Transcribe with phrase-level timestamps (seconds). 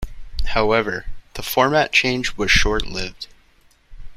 [0.55, 1.05] However,
[1.35, 3.27] the format change was short lived.